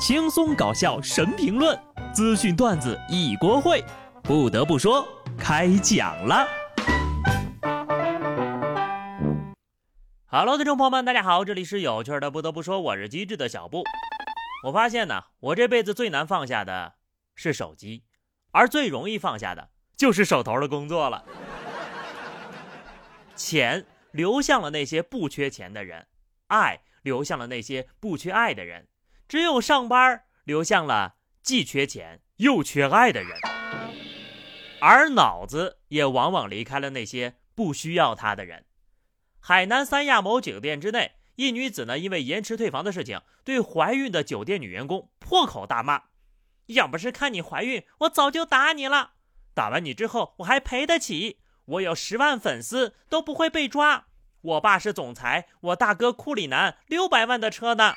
[0.00, 1.78] 轻松搞笑神评论，
[2.10, 3.84] 资讯段子一锅烩。
[4.22, 5.06] 不得不说，
[5.38, 6.48] 开讲了。
[10.24, 12.30] Hello，听众朋友们，大家好，这里是有趣的。
[12.30, 13.84] 不得不说，我是机智的小布。
[14.64, 16.94] 我发现呢，我这辈子最难放下的
[17.34, 18.04] 是手机，
[18.52, 21.26] 而最容易放下的就是手头的工作了。
[23.36, 26.06] 钱流向了那些不缺钱的人，
[26.46, 28.86] 爱流向了那些不缺爱的人，
[29.30, 33.38] 只有上班流向了既缺钱又缺爱的人，
[34.80, 38.64] 而脑子也往往离开了那些不需要他的人。
[39.38, 41.12] 海南三亚某酒店之内。
[41.36, 46.02] 一女子呢，因为延迟退房的事情，对怀孕的酒店女员工破口大骂
[46.66, 49.12] ：“要不是看你怀孕，我早就打你了。
[49.54, 51.38] 打完你之后，我还赔得起。
[51.66, 54.06] 我有十万粉丝都不会被抓。
[54.40, 57.94] 我爸是总裁，我大哥库里南六百万的车呢。”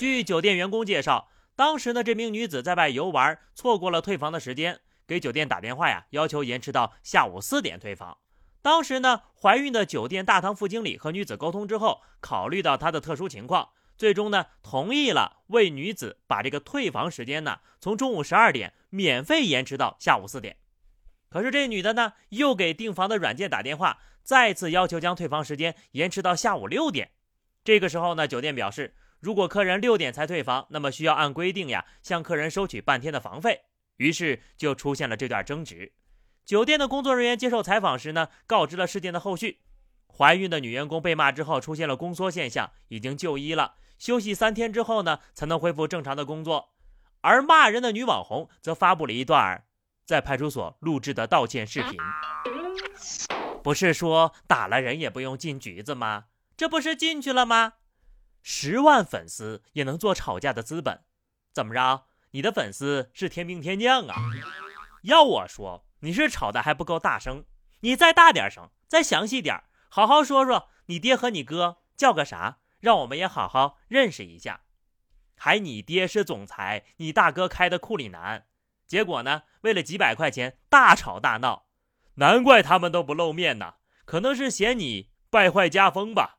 [0.00, 8.16] 据酒店员工介绍，当时呢，这名女子在外游玩，错过了退房的时间，给酒店打电话呀，要求延迟到下午四点退房。
[8.62, 20.56] 当时呢，怀孕的酒店大堂副经理和女子沟通之后，考虑到她的特殊情况，最终呢同意了为女子把这个退房时间呢从中午十二点免费延迟到下午四点。
[21.28, 27.10] 可是这女的呢又给订房的软件打电话，再次要求将退房时间延迟到下午六点。
[27.62, 33.62] 这个时候呢，酒店表示，如果客人六点才退房，那么需要按规定呀向客人收取半天的房费。
[33.96, 35.92] 于是就出现了这段争执。
[36.46, 39.60] 酒店的工作人员接受采访时呢，告知了事件的后续。
[40.08, 46.70] 怀孕的女员工被骂之后出现了宫缩现象，已经就医了，休息三天之后呢，才能恢复正常的工作。
[47.20, 49.64] 而骂人的女网红则发布了一段
[50.06, 51.98] 在派出所录制的道歉视频。
[53.62, 56.24] 不是说打了人也不用进局子吗？
[56.56, 57.74] 这不是进去了吗？
[58.42, 61.04] 十万粉丝也能做吵架的资本，
[61.52, 62.06] 怎么着？
[62.30, 64.14] 你的粉丝是天兵天将啊？
[65.02, 65.86] 要我说。
[66.02, 67.44] 你是吵的还不够大声，
[67.80, 74.62] 你再大点声，再详细点，好好说说你爹和你哥叫个啥，让我们也好好认识一下。
[75.36, 78.46] 还你爹是总裁，你大哥开的库里南，
[78.86, 81.66] 结果呢，为了几百块钱大吵大闹，
[82.14, 83.74] 难怪他们都不露面呢，
[84.06, 86.38] 可能是嫌你败坏家风吧。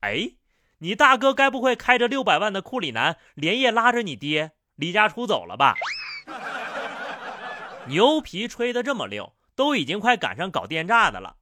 [0.00, 0.36] 哎，
[0.78, 5.74] 你大哥该不会开着六百万的库里南，连夜拉着你爹离家出走了吧？
[7.86, 11.36] 牛皮吹得这么溜，都已经快赶上搞电诈的了。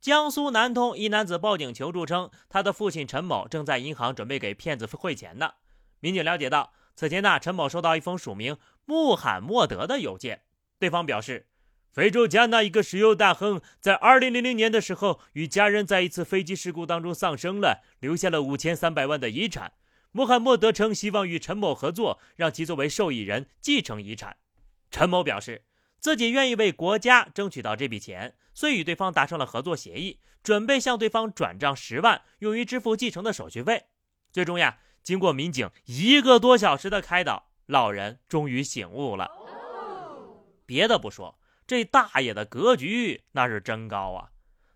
[0.00, 5.52] 江苏南通一男子报警求助称，他的父亲陈某正在银行准备给骗子汇钱呢。
[5.98, 10.44] 民警了解到，此前呢，陈某收到一封署名穆罕默德的邮件，
[10.78, 11.49] 对方表示，
[11.92, 19.72] 非洲加纳一个石油大亨在2000年的时候与家人在一次飞机事故当中丧生了，留下了5300万的遗产。
[20.12, 24.36] 穆罕默德称希望与陈某合作，让其作为受益人继承遗产。
[24.90, 25.64] 陈某表示。
[26.00, 33.84] 自己愿意为国家争取到这笔钱，遂与对方达成了合作协议，准备向对方转账十万，用于支付继承的手续费。
[34.32, 39.30] 最终呀，经过民警一个多小时的开导，老人终于醒悟了。
[40.64, 41.38] 别的不说，
[41.70, 44.32] 这大爷的格局那是真高啊！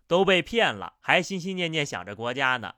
[0.07, 2.75] 都被骗了，还心心念念想着国家呢。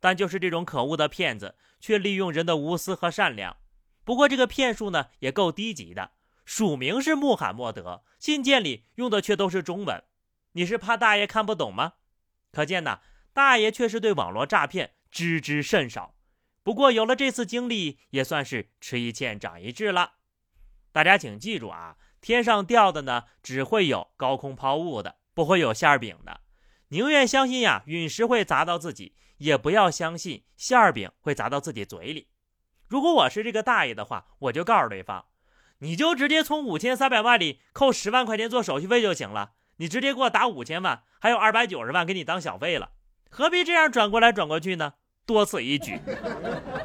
[0.00, 3.58] 但就是这种可恶的骗子，却利用人的无私和善良。
[4.04, 6.12] 不过这个骗术呢，也够低级的。
[6.46, 10.02] 署名是穆罕默德，信件里用的却都是中文，
[10.52, 11.92] 你是怕大爷看不懂吗？
[12.50, 13.00] 可见呐，
[13.34, 16.14] 大爷确实对网络诈骗知之甚少。
[16.62, 20.14] 不过有了这次经历，也算是吃一堑长一智了。
[20.90, 26.40] 大家请记住啊，天上掉的呢，只会有高空抛物的，不会有馅饼的。
[26.88, 32.28] 宁愿相信呀，陨石会砸到自己，也不要相信馅饼会砸到自己嘴里。
[32.88, 35.26] 如果我是这个大爷的话，我就告诉对方。
[35.80, 42.90] 你就直接从五千三百万里扣十万块钱做手续费就行了，你直接给我打五千万，还有二百九十万给你当小费了，
[43.30, 44.94] 何必这样转过来转过去呢？
[45.28, 46.00] 多此一举。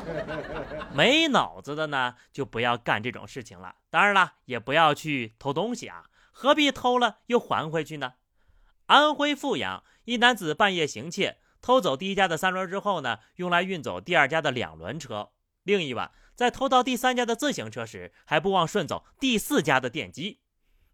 [0.94, 3.76] 没脑子的呢，就不要干这种事情了。
[3.90, 8.16] 当然了，也不要去偷东西啊，何必偷了又还回去呢？
[8.88, 15.30] 安徽阜阳一男子半夜行窃，偷走第一家的三轮之后呢，用来运走第二家的两轮车。
[15.64, 16.12] 另一晚。
[16.36, 20.40] 在偷到第三家的自行车时，还不忘顺走第四家的电机。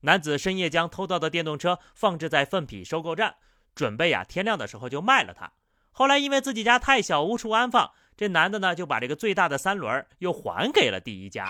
[0.01, 3.38] 男子深夜将偷到的电动车放置在粪痞收购站，
[3.74, 5.54] 准备呀天亮的时候就卖了它。
[6.00, 11.50] 后来因为自己家太小无处安放，这男的呢就把这个最大的三轮又还给了第一家。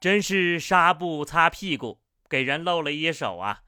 [0.00, 3.64] 真是纱布擦屁股，给人露了一手啊！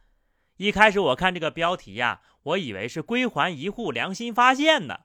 [0.56, 5.00] 一开始我看这个标题呀，我以为是归还一户良心发现呢，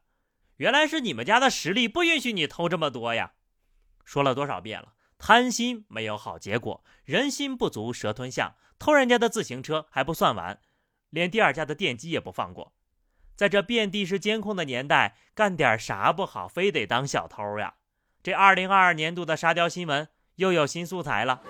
[0.55, 3.33] 原来是你们家的实力不允许你偷这么多呀。
[4.05, 10.61] 说了多少遍了，贪心没有好结果，人心不足蛇吞象，偷人家的自行车还不算完，
[11.09, 12.73] 连第二家的电机也不放过。
[13.35, 17.75] 在这遍地是监控的年代，干点啥不好，非得当小偷呀？
[18.21, 21.41] 这二零二二年度的沙雕新闻又有新素材了。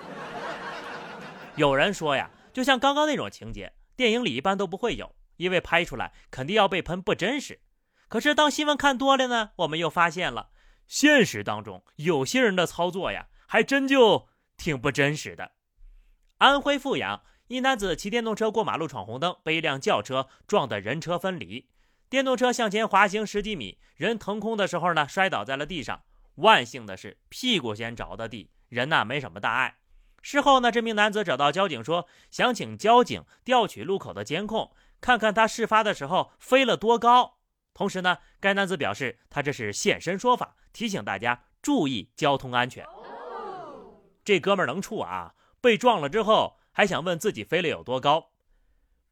[1.56, 7.60] 有人说呀，就像刚刚那种情节，电影里一般都不会有，因为拍出来肯定要被喷不真实。
[8.08, 10.50] 可是当新闻看多了呢，我们又发现了，
[10.86, 14.26] 现实当中有些人的操作呀，还真就
[14.56, 15.52] 挺不真实的。
[16.38, 21.68] 安徽阜阳一男子骑电动车过马路闯红灯，被一辆轿车撞得人车分离。
[22.14, 26.04] 电动车向前滑行十几米，人腾空的时候呢，摔倒在了地上。
[26.36, 29.78] 万幸的是，屁股先着的地，人呢没什么大碍。
[30.22, 37.38] 事后呢，这名男子找到交警说，想请交警调取路口的监控，看看他事发的时候飞了多高。
[37.74, 42.86] 同时呢，该男子表示，他这是现身说法，提醒大家注意交通安全。
[44.24, 45.34] 这哥们能处啊！
[45.60, 48.30] 被撞了之后，还想问自己飞了有多高。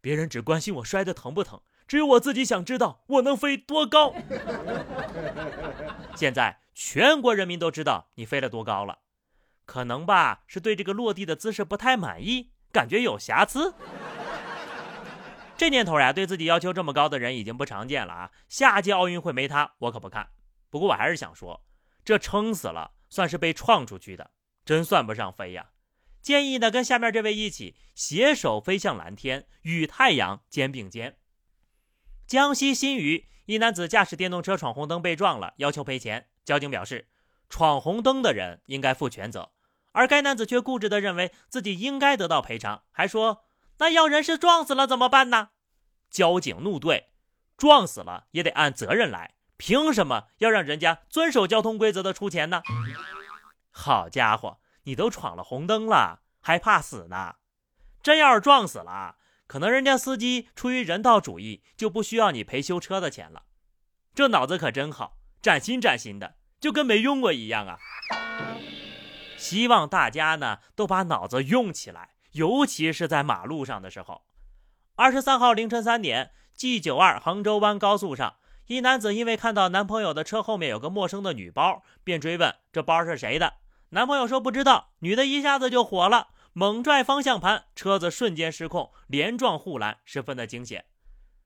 [0.01, 1.61] 别人只关心我摔的疼不疼。
[1.93, 4.15] 只有我自己想知道我能飞多高。
[6.17, 9.01] 现在全国人民都知道你飞了多高了，
[9.67, 10.45] 可能吧？
[10.47, 13.75] 是对这个落地的姿势不太满意，感觉有瑕疵。
[15.59, 18.31] 这年头呀，对自己要求这么高的人已经不常见了啊！
[18.49, 20.31] 下届奥运会没他，我可不看。
[20.71, 21.63] 不过我还是想说，
[22.03, 24.31] 这撑死了算是被撞出去的，
[24.65, 25.67] 真算不上飞呀。
[26.23, 31.19] 建议呢，跟下面这位一起携手飞向蓝天，与太阳肩并肩。
[32.33, 36.31] 江西新余一男子驾驶电动车闯红灯被撞了，要求赔钱。
[36.47, 37.11] 交警表示，
[37.51, 39.51] 闯红灯的人应该负全责，
[39.93, 43.45] 而该男子却固执地认为自己应该得到赔偿，还说
[43.77, 45.51] ：“那要人是撞死了怎么办呢？”
[46.11, 47.05] 交警怒怼
[47.59, 52.63] ：“撞死了也得按责任来，凭什么要让人家遵守交通规则的出钱呢？”
[53.71, 57.35] 好家伙，你都闯了红灯了，还怕死呢？
[58.03, 59.17] 真要是撞死了。
[59.53, 63.43] 可能人家司机出于人道主义，就不需要你赔修车的钱了。
[64.15, 67.77] 这脑子可真好，崭新崭新的，就跟没用过一样啊！
[69.37, 74.23] 希望大家呢都把脑子用起来，尤其是在马路上的时候。
[74.95, 78.37] 二十三号凌晨三点，G 九二杭州湾高速上，
[78.69, 83.57] 一男子因为看到男朋友的车后面有个陌生的女包，便追问这包是谁的。
[83.91, 86.29] 男朋友说不知道，女的一下子就火了。
[86.55, 90.85] 猛拽方向盘，车子瞬间失控，连撞护栏，十分的惊险。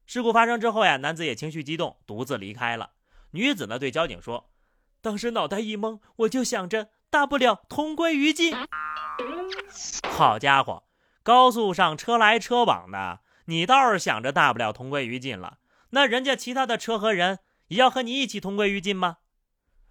[0.05, 2.91] 事故发生之后呀，男子也情绪激动，独自离开了。
[3.31, 4.51] 女子呢对交警说
[5.01, 8.53] ：“当时脑袋一懵，我就想着大不了同归于尽。”
[10.11, 10.83] 好家伙，
[11.23, 15.59] 高速上车来车往的，你倒是想着大不了同归于尽了，
[15.91, 17.39] 那人家其他的车和人
[17.69, 19.19] 也要和你一起同归于尽吗？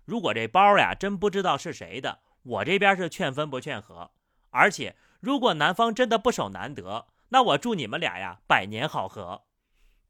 [0.03, 4.11] 如果这包呀真不知道是谁的，我这边是劝分不劝和，
[4.49, 4.97] 而且。
[5.25, 9.45] 如果男方真的不守难得，那我祝你们俩呀百年好合。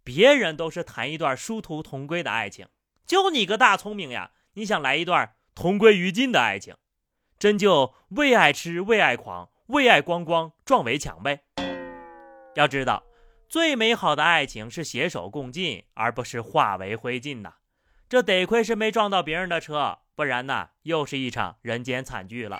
[0.03, 2.67] 别人都是谈一段殊途同归的爱情，
[3.05, 6.75] 就你个大聪明呀，你想来一段同归于尽的爱情，
[7.39, 11.45] 真就为爱痴，为爱狂，为爱光光撞围墙呗。
[12.55, 13.03] 要知道，
[13.47, 17.53] 最美好的爱情是携手共进，而不是化为灰烬呐。
[18.09, 22.59] 这得亏是没撞到别人的车，不然呢，又是一场人间惨剧了。